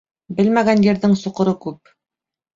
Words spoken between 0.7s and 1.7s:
ерҙең соҡоро